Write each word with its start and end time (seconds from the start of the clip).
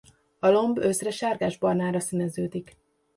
A 0.39 0.47
lomb 0.47 0.77
őszre 0.79 1.11
sárgásbarnára 1.11 1.99
színeződik. 1.99 2.77